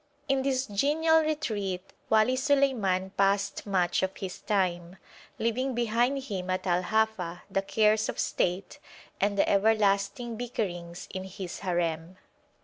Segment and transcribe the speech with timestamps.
[0.27, 4.97] In this genial retreat Wali Suleiman passed much of his time,
[5.37, 8.79] leaving behind him at Al Hafa the cares of state
[9.19, 12.17] and the everlasting bickerings in his harem.